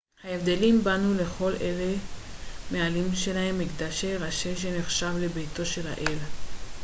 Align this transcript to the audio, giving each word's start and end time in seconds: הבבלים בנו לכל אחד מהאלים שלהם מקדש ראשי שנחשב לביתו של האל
הבבלים 0.23 0.83
בנו 0.83 1.13
לכל 1.13 1.53
אחד 1.55 2.03
מהאלים 2.71 3.15
שלהם 3.15 3.59
מקדש 3.59 4.05
ראשי 4.05 4.55
שנחשב 4.55 5.13
לביתו 5.19 5.65
של 5.65 5.87
האל 5.87 6.17